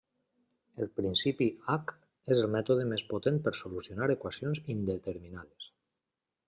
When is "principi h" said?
0.99-1.93